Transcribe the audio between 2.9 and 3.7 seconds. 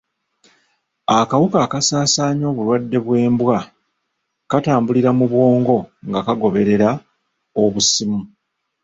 bw'embwa